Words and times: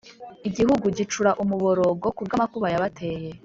Igihugu 0.47 0.85
gicura 0.97 1.31
umuborogo 1.43 2.07
kubwamakuba 2.17 2.67
yabateye 2.73 3.29